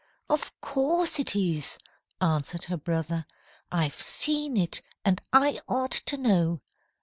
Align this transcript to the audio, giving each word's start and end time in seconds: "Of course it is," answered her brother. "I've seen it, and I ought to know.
"Of 0.31 0.59
course 0.61 1.19
it 1.19 1.35
is," 1.35 1.77
answered 2.19 2.63
her 2.63 2.77
brother. 2.77 3.27
"I've 3.71 4.01
seen 4.01 4.57
it, 4.57 4.81
and 5.05 5.21
I 5.31 5.61
ought 5.67 5.91
to 5.91 6.17
know. 6.17 6.63